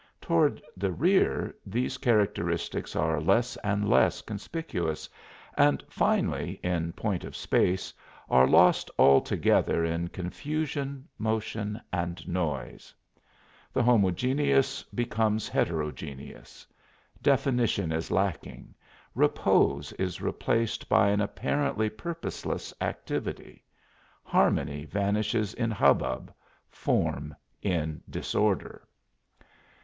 Toward 0.19 0.63
the 0.75 0.91
rear 0.91 1.53
these 1.63 1.99
characteristics 1.99 2.95
are 2.95 3.21
less 3.21 3.55
and 3.57 3.87
less 3.87 4.23
conspicuous, 4.23 5.07
and 5.55 5.83
finally, 5.89 6.59
in 6.63 6.91
point 6.93 7.23
of 7.23 7.35
space, 7.35 7.93
are 8.27 8.47
lost 8.47 8.89
altogether 8.97 9.85
in 9.85 10.07
confusion, 10.07 11.07
motion 11.19 11.79
and 11.93 12.27
noise. 12.27 12.95
The 13.71 13.83
homogeneous 13.83 14.81
becomes 14.85 15.47
heterogeneous. 15.47 16.65
Definition 17.21 17.91
is 17.91 18.09
lacking; 18.09 18.73
repose 19.13 19.91
is 19.99 20.19
replaced 20.19 20.89
by 20.89 21.09
an 21.09 21.21
apparently 21.21 21.91
purposeless 21.91 22.73
activity; 22.81 23.63
harmony 24.23 24.83
vanishes 24.83 25.53
in 25.53 25.69
hubbub, 25.69 26.33
form 26.71 27.35
in 27.61 28.01
disorder. 28.09 28.81